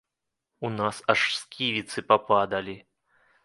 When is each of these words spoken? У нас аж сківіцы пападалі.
У 0.69 0.71
нас 0.77 1.01
аж 1.15 1.21
сківіцы 1.41 2.07
пападалі. 2.11 2.79